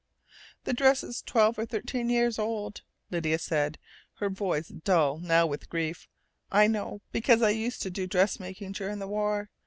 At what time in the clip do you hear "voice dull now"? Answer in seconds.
4.31-5.45